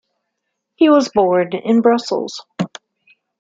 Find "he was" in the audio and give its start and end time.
0.73-1.11